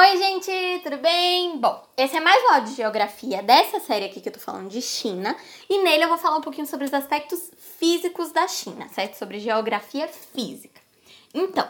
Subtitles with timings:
[0.00, 1.58] Oi, gente, tudo bem?
[1.58, 4.68] Bom, esse é mais um áudio de geografia dessa série aqui que eu tô falando
[4.68, 5.36] de China,
[5.68, 9.14] e nele eu vou falar um pouquinho sobre os aspectos físicos da China, certo?
[9.16, 10.80] Sobre geografia física.
[11.34, 11.68] Então,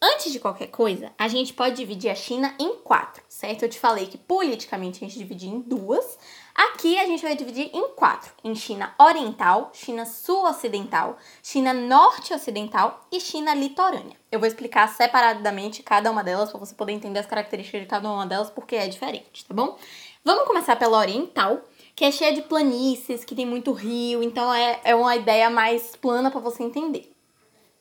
[0.00, 3.62] antes de qualquer coisa, a gente pode dividir a China em quatro, certo?
[3.62, 6.18] Eu te falei que politicamente a gente divide em duas,
[6.58, 13.20] Aqui a gente vai dividir em quatro: em China Oriental, China Sul-Ocidental, China Norte-Ocidental e
[13.20, 14.16] China Litorânea.
[14.30, 18.10] Eu vou explicar separadamente cada uma delas para você poder entender as características de cada
[18.10, 19.78] uma delas porque é diferente, tá bom?
[20.24, 21.60] Vamos começar pela Oriental,
[21.94, 25.94] que é cheia de planícies, que tem muito rio, então é, é uma ideia mais
[25.94, 27.08] plana para você entender.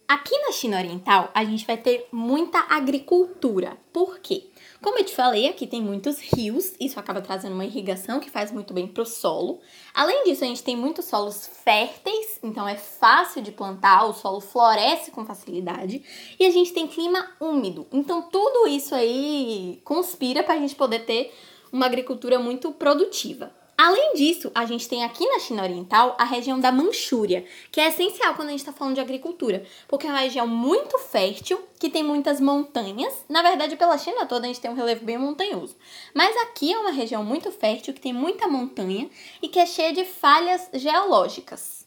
[0.08, 3.78] Aqui na China Oriental, a gente vai ter muita agricultura.
[3.92, 4.46] Por quê?
[4.82, 8.50] Como eu te falei, aqui tem muitos rios, isso acaba trazendo uma irrigação que faz
[8.50, 9.60] muito bem para o solo.
[9.94, 14.40] Além disso, a gente tem muitos solos férteis, então é fácil de plantar, o solo
[14.40, 16.02] floresce com facilidade.
[16.40, 21.00] E a gente tem clima úmido, então tudo isso aí conspira para a gente poder
[21.00, 21.34] ter
[21.70, 23.57] uma agricultura muito produtiva.
[23.78, 27.90] Além disso, a gente tem aqui na China Oriental a região da Manchúria, que é
[27.90, 31.88] essencial quando a gente está falando de agricultura, porque é uma região muito fértil, que
[31.88, 33.14] tem muitas montanhas.
[33.30, 35.76] Na verdade, pela China toda a gente tem um relevo bem montanhoso.
[36.12, 39.12] Mas aqui é uma região muito fértil, que tem muita montanha
[39.44, 41.86] e que é cheia de falhas geológicas.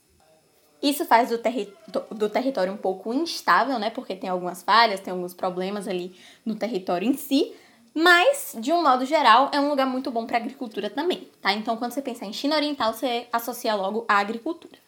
[0.81, 1.73] Isso faz do, terri
[2.13, 3.91] do território um pouco instável, né?
[3.91, 6.15] Porque tem algumas falhas, tem alguns problemas ali
[6.47, 7.53] no território em si,
[7.95, 11.53] mas, de um modo geral, é um lugar muito bom para agricultura também, tá?
[11.53, 14.79] Então, quando você pensar em China Oriental, você associa logo à agricultura.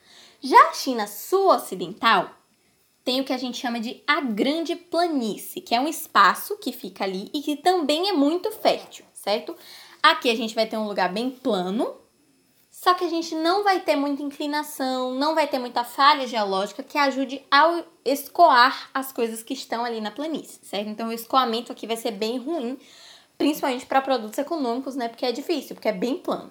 [0.41, 2.31] Já a China Sul-Ocidental
[3.05, 6.73] tem o que a gente chama de a Grande Planície, que é um espaço que
[6.73, 9.57] fica ali e que também é muito fértil, certo?
[10.03, 11.95] Aqui a gente vai ter um lugar bem plano,
[12.83, 16.83] só que a gente não vai ter muita inclinação, não vai ter muita falha geológica
[16.83, 20.89] que ajude a escoar as coisas que estão ali na planície, certo?
[20.89, 22.77] Então o escoamento aqui vai ser bem ruim,
[23.39, 25.09] principalmente para produtos econômicos, né?
[25.09, 26.51] Porque é difícil, porque é bem plano.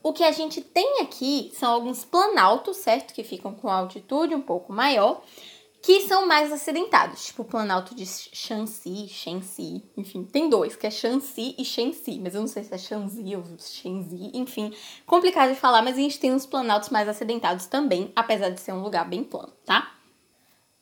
[0.00, 3.12] O que a gente tem aqui são alguns planaltos, certo?
[3.12, 5.20] Que ficam com altitude um pouco maior,
[5.82, 10.90] que são mais acidentados, tipo o Planalto de Shanxi, Shenxi, enfim, tem dois, que é
[10.90, 14.74] Shanxi e Shenxi, mas eu não sei se é Shanxi ou Shenxi, enfim,
[15.06, 18.72] complicado de falar, mas a gente tem uns planaltos mais acidentados também, apesar de ser
[18.72, 19.94] um lugar bem plano, tá?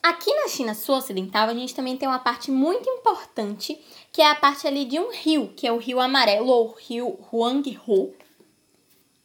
[0.03, 3.81] Aqui na China sul-ocidental, a gente também tem uma parte muito importante,
[4.13, 7.19] que é a parte ali de um rio, que é o Rio Amarelo ou Rio
[7.33, 7.79] Huanghe,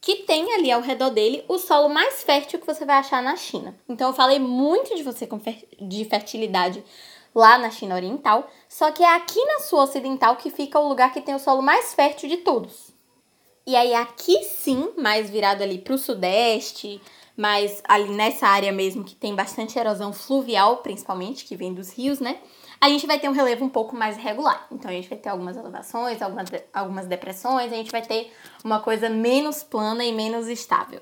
[0.04, 3.38] que tem ali ao redor dele o solo mais fértil que você vai achar na
[3.38, 3.74] China.
[3.88, 5.28] Então eu falei muito de você
[5.80, 6.84] de fertilidade
[7.34, 11.14] lá na China Oriental, só que é aqui na sua ocidental que fica o lugar
[11.14, 12.92] que tem o solo mais fértil de todos.
[13.66, 17.02] E aí aqui sim, mais virado ali para o sudeste,
[17.38, 22.20] mais ali nessa área mesmo que tem bastante erosão fluvial, principalmente, que vem dos rios,
[22.20, 22.40] né?
[22.84, 24.68] A gente vai ter um relevo um pouco mais regular.
[24.70, 28.82] Então a gente vai ter algumas elevações, algumas, algumas depressões, a gente vai ter uma
[28.82, 31.02] coisa menos plana e menos estável.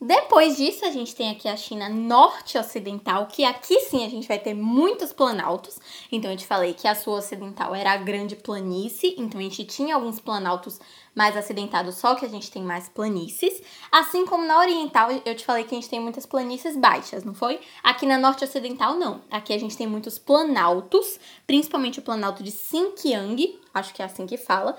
[0.00, 4.38] Depois disso, a gente tem aqui a China norte-ocidental, que aqui sim a gente vai
[4.38, 5.76] ter muitos planaltos.
[6.12, 9.64] Então, eu te falei que a sua ocidental era a grande planície, então a gente
[9.64, 10.78] tinha alguns planaltos
[11.16, 13.60] mais acidentados, só que a gente tem mais planícies.
[13.90, 17.34] Assim como na oriental, eu te falei que a gente tem muitas planícies baixas, não
[17.34, 17.58] foi?
[17.82, 19.20] Aqui na norte-ocidental, não.
[19.28, 24.26] Aqui a gente tem muitos planaltos, principalmente o planalto de Xinjiang, acho que é assim
[24.26, 24.78] que fala,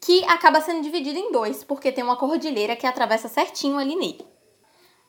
[0.00, 4.35] que acaba sendo dividido em dois, porque tem uma cordilheira que atravessa certinho ali nele.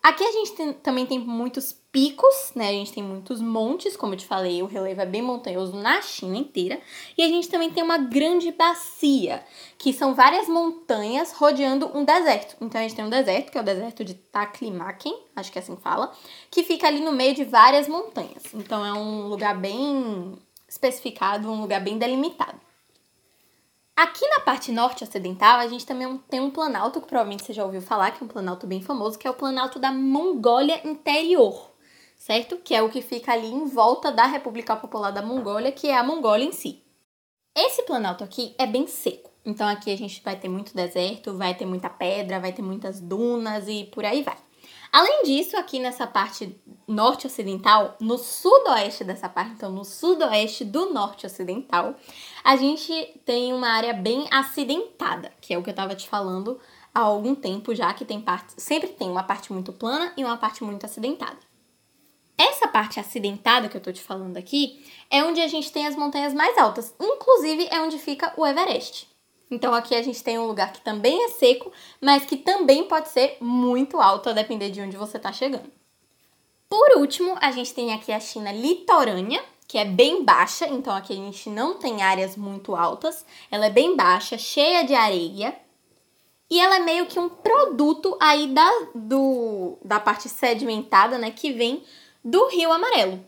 [0.02, 2.70] Aqui a gente tem, também tem muitos picos, né?
[2.70, 6.02] A gente tem muitos montes, como eu te falei, o relevo é bem montanhoso na
[6.02, 6.80] China inteira.
[7.18, 9.44] E a gente também tem uma grande bacia,
[9.78, 12.56] que são várias montanhas rodeando um deserto.
[12.62, 15.62] Então a gente tem um deserto, que é o deserto de Taklimaken, acho que é
[15.62, 16.12] assim que fala,
[16.52, 18.54] que fica ali no meio de várias montanhas.
[18.54, 20.38] Então é um lugar bem
[20.70, 22.67] especificado, um lugar bem delimitado.
[23.98, 27.66] Aqui na parte norte ocidental, a gente também tem um planalto que provavelmente você já
[27.66, 31.72] ouviu falar, que é um planalto bem famoso, que é o planalto da Mongólia Interior,
[32.16, 32.58] certo?
[32.58, 35.98] Que é o que fica ali em volta da República Popular da Mongólia, que é
[35.98, 36.84] a Mongólia em si.
[37.58, 39.32] Esse planalto aqui é bem seco.
[39.44, 43.02] Então aqui a gente vai ter muito deserto, vai ter muita pedra, vai ter muitas
[43.02, 44.38] dunas e por aí vai.
[44.92, 46.56] Além disso, aqui nessa parte
[46.88, 51.96] norte ocidental, no sudoeste dessa parte, então no sudoeste do norte ocidental,
[52.44, 56.60] a gente tem uma área bem acidentada, que é o que eu estava te falando
[56.94, 60.38] há algum tempo já, que tem parte, sempre tem uma parte muito plana e uma
[60.38, 61.38] parte muito acidentada.
[62.38, 65.96] Essa parte acidentada que eu tô te falando aqui é onde a gente tem as
[65.96, 69.08] montanhas mais altas, inclusive é onde fica o Everest.
[69.50, 71.72] Então aqui a gente tem um lugar que também é seco,
[72.02, 75.72] mas que também pode ser muito alto a depender de onde você está chegando.
[76.70, 81.14] Por último, a gente tem aqui a China litorânea, que é bem baixa, então aqui
[81.14, 83.26] a gente não tem áreas muito altas.
[83.50, 85.56] Ela é bem baixa, cheia de areia.
[86.50, 91.52] E ela é meio que um produto aí da, do, da parte sedimentada, né, que
[91.52, 91.84] vem
[92.24, 93.24] do Rio Amarelo.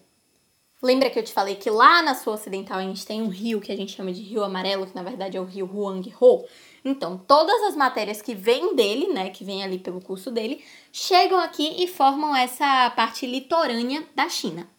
[0.82, 3.60] Lembra que eu te falei que lá na Sul Ocidental a gente tem um rio
[3.60, 6.46] que a gente chama de Rio Amarelo, que na verdade é o Rio Huanghe-ho?
[6.86, 11.38] Então, todas as matérias que vêm dele, né, que vêm ali pelo curso dele, chegam
[11.38, 14.70] aqui e formam essa parte litorânea da China.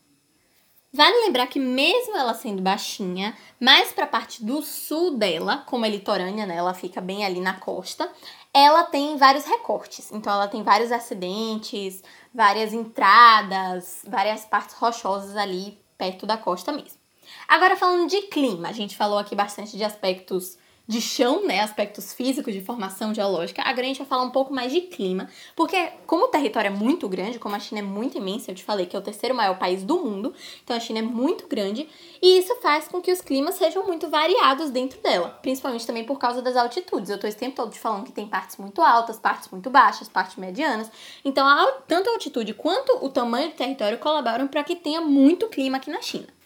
[0.91, 5.85] Vale lembrar que mesmo ela sendo baixinha, mais para a parte do sul dela, como
[5.85, 8.11] é litorânea, né, ela fica bem ali na costa,
[8.55, 10.11] ela tem vários recortes.
[10.11, 12.02] Então ela tem vários acidentes,
[12.35, 16.99] várias entradas, várias partes rochosas ali perto da costa mesmo.
[17.47, 20.56] Agora falando de clima, a gente falou aqui bastante de aspectos
[20.90, 24.52] de chão, né, aspectos físicos de formação geológica, agora a gente vai falar um pouco
[24.52, 28.19] mais de clima, porque como o território é muito grande, como a China é muito
[28.19, 30.34] imensa, eu te falei que é o terceiro maior país do mundo,
[30.64, 31.88] então a China é muito grande,
[32.20, 36.19] e isso faz com que os climas sejam muito variados dentro dela, principalmente também por
[36.19, 37.08] causa das altitudes.
[37.08, 40.08] Eu tô esse tempo todo te falando que tem partes muito altas, partes muito baixas,
[40.08, 40.90] partes medianas,
[41.25, 45.46] então a, tanto a altitude quanto o tamanho do território colaboram para que tenha muito
[45.46, 46.39] clima aqui na China.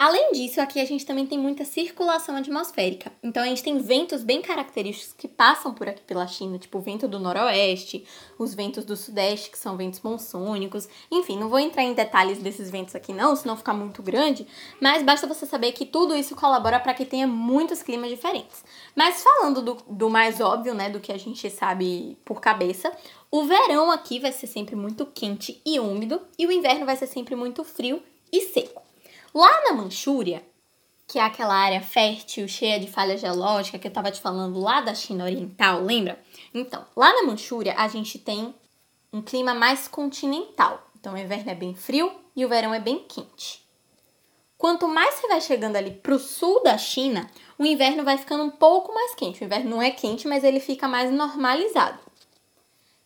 [0.00, 3.10] Além disso, aqui a gente também tem muita circulação atmosférica.
[3.20, 6.80] Então a gente tem ventos bem característicos que passam por aqui pela China, tipo o
[6.80, 8.06] vento do noroeste,
[8.38, 10.88] os ventos do sudeste, que são ventos monsônicos.
[11.10, 14.46] Enfim, não vou entrar em detalhes desses ventos aqui não, senão ficar muito grande,
[14.80, 18.62] mas basta você saber que tudo isso colabora para que tenha muitos climas diferentes.
[18.94, 22.92] Mas falando do, do mais óbvio, né, do que a gente sabe por cabeça,
[23.32, 27.08] o verão aqui vai ser sempre muito quente e úmido e o inverno vai ser
[27.08, 28.00] sempre muito frio
[28.32, 28.87] e seco.
[29.38, 30.44] Lá na Manchúria,
[31.06, 34.80] que é aquela área fértil, cheia de falha geológica que eu estava te falando lá
[34.80, 36.20] da China Oriental, lembra?
[36.52, 38.52] Então, lá na Manchúria a gente tem
[39.12, 40.90] um clima mais continental.
[40.98, 43.64] Então, o inverno é bem frio e o verão é bem quente.
[44.56, 48.42] Quanto mais você vai chegando ali para o sul da China, o inverno vai ficando
[48.42, 49.40] um pouco mais quente.
[49.40, 52.00] O inverno não é quente, mas ele fica mais normalizado.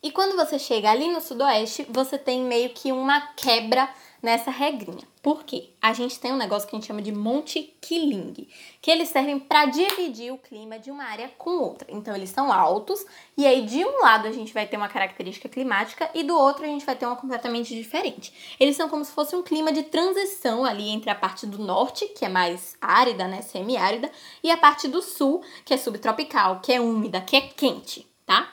[0.02, 3.86] E quando você chega ali no sudoeste, você tem meio que uma quebra
[4.22, 5.02] nessa regrinha.
[5.20, 5.70] Por quê?
[5.80, 8.48] A gente tem um negócio que a gente chama de Monte Quiling,
[8.80, 11.88] que eles servem para dividir o clima de uma área com outra.
[11.90, 13.04] Então eles são altos
[13.36, 16.64] e aí de um lado a gente vai ter uma característica climática e do outro
[16.64, 18.56] a gente vai ter uma completamente diferente.
[18.60, 22.06] Eles são como se fosse um clima de transição ali entre a parte do norte,
[22.08, 24.10] que é mais árida, né, semiárida,
[24.42, 28.52] e a parte do sul, que é subtropical, que é úmida, que é quente, tá?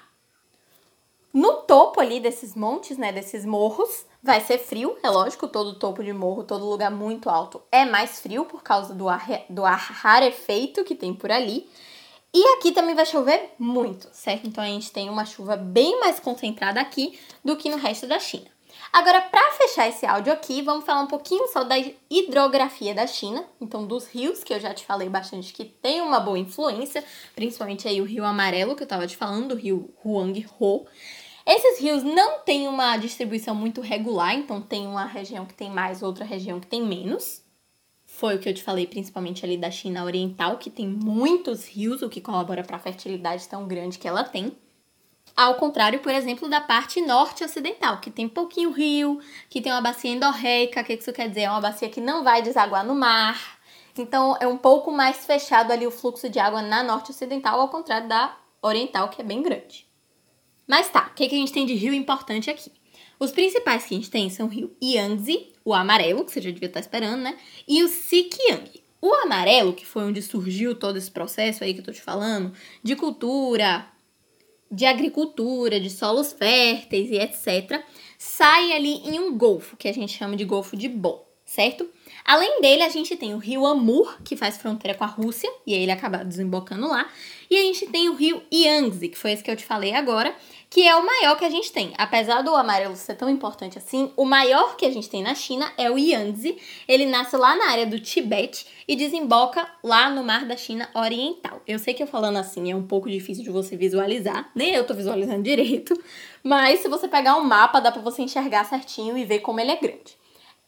[1.32, 6.04] No topo ali desses montes, né, desses morros, vai ser frio, é lógico, todo topo
[6.04, 9.80] de morro, todo lugar muito alto é mais frio por causa do ar, do ar
[9.80, 11.70] rarefeito que tem por ali.
[12.34, 14.46] E aqui também vai chover muito, certo?
[14.46, 18.20] Então a gente tem uma chuva bem mais concentrada aqui do que no resto da
[18.20, 18.46] China.
[18.92, 21.76] Agora, para fechar esse áudio aqui, vamos falar um pouquinho só da
[22.10, 26.20] hidrografia da China, então dos rios, que eu já te falei bastante que tem uma
[26.20, 27.04] boa influência,
[27.36, 30.88] principalmente aí o Rio Amarelo, que eu estava te falando, o Rio Huanghe-ho.
[31.52, 36.04] Esses rios não têm uma distribuição muito regular, então tem uma região que tem mais,
[36.04, 37.44] outra região que tem menos.
[38.06, 42.04] Foi o que eu te falei, principalmente ali da China Oriental, que tem muitos rios,
[42.04, 44.56] o que colabora para a fertilidade tão grande que ela tem.
[45.36, 49.20] Ao contrário, por exemplo, da parte norte ocidental, que tem pouquinho rio,
[49.50, 51.42] que tem uma bacia endorreica, o que isso quer dizer?
[51.42, 53.60] É uma bacia que não vai desaguar no mar.
[53.98, 57.70] Então é um pouco mais fechado ali o fluxo de água na norte ocidental, ao
[57.70, 59.89] contrário da oriental, que é bem grande.
[60.70, 62.72] Mas tá, o que, que a gente tem de rio importante aqui?
[63.20, 66.52] Os principais que a gente tem são o rio Yangtze, o amarelo, que você já
[66.52, 67.36] devia estar esperando, né?
[67.68, 68.70] E o Sikiang.
[69.02, 72.54] O amarelo, que foi onde surgiu todo esse processo aí que eu tô te falando,
[72.84, 73.88] de cultura,
[74.72, 77.84] de agricultura, de solos férteis e etc.,
[78.18, 81.90] sai ali em um golfo, que a gente chama de Golfo de Bo, certo?
[82.24, 85.74] Além dele, a gente tem o rio Amur, que faz fronteira com a Rússia, e
[85.74, 87.10] ele acaba desembocando lá.
[87.50, 90.36] E a gente tem o rio Yangtze, que foi esse que eu te falei agora,
[90.70, 91.92] que é o maior que a gente tem.
[91.98, 95.74] Apesar do amarelo ser tão importante assim, o maior que a gente tem na China
[95.76, 96.56] é o Yangtze.
[96.88, 101.64] Ele nasce lá na área do Tibete e desemboca lá no Mar da China Oriental.
[101.66, 104.86] Eu sei que eu falando assim é um pouco difícil de você visualizar, nem eu
[104.86, 106.00] tô visualizando direito,
[106.44, 109.72] mas se você pegar um mapa dá para você enxergar certinho e ver como ele
[109.72, 110.19] é grande.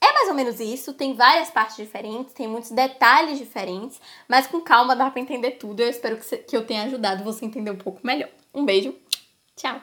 [0.03, 4.59] É mais ou menos isso, tem várias partes diferentes, tem muitos detalhes diferentes, mas com
[4.61, 5.81] calma dá para entender tudo.
[5.81, 8.29] Eu espero que, que eu tenha ajudado você a entender um pouco melhor.
[8.53, 8.95] Um beijo,
[9.55, 9.81] tchau!